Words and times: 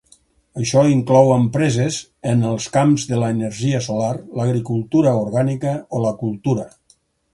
Això 0.59 0.81
inclou 0.91 1.33
empreses 1.33 1.99
en 2.31 2.41
els 2.53 2.67
camps 2.77 3.05
de 3.11 3.19
l'energia 3.25 3.83
solar, 3.89 4.11
l'agricultura 4.41 5.13
orgànica 5.23 5.75
o 5.99 6.03
la 6.07 6.19
cultura. 6.25 6.67